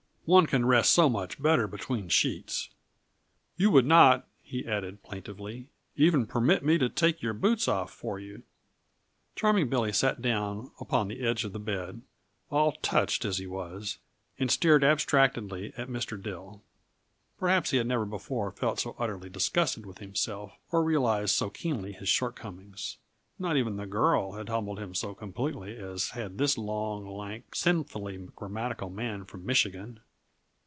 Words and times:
One 0.25 0.45
can 0.45 0.65
rest 0.65 0.93
so 0.93 1.09
much 1.09 1.41
better 1.41 1.67
between 1.67 2.07
sheets. 2.07 2.69
You 3.57 3.69
would 3.71 3.85
not," 3.85 4.29
he 4.41 4.65
added 4.65 5.03
plaintively, 5.03 5.67
"even 5.97 6.25
permit 6.25 6.63
me 6.63 6.77
to 6.77 6.87
take 6.87 7.21
your 7.21 7.33
boots 7.33 7.67
off 7.67 7.91
for 7.91 8.17
you." 8.17 8.43
Charming 9.35 9.67
Billy 9.67 9.91
sat 9.91 10.21
down 10.21 10.71
upon 10.79 11.09
the 11.09 11.19
edge 11.27 11.43
of 11.43 11.51
the 11.51 11.59
bed, 11.59 12.01
all 12.49 12.71
tousled 12.81 13.25
as 13.27 13.39
he 13.39 13.47
was, 13.47 13.97
and 14.39 14.49
stared 14.49 14.85
abstractedly 14.85 15.73
at 15.75 15.89
Mr. 15.89 16.21
Dill. 16.21 16.61
Perhaps 17.37 17.71
he 17.71 17.77
had 17.77 17.87
never 17.87 18.05
before 18.05 18.51
felt 18.53 18.79
so 18.79 18.95
utterly 18.97 19.29
disgusted 19.29 19.85
with 19.85 19.97
himself, 19.97 20.53
or 20.71 20.81
realized 20.81 21.35
so 21.35 21.49
keenly 21.49 21.91
his 21.91 22.07
shortcomings. 22.07 22.99
Not 23.37 23.57
even 23.57 23.75
the 23.75 23.85
girl 23.87 24.33
had 24.33 24.47
humbled 24.47 24.79
him 24.79 24.95
so 24.95 25.13
completely 25.13 25.75
as 25.75 26.11
had 26.11 26.37
this 26.37 26.57
long, 26.57 27.05
lank, 27.05 27.53
sinfully 27.53 28.29
grammatical 28.33 28.89
man 28.89 29.25
from 29.25 29.45
Michigan. 29.45 29.99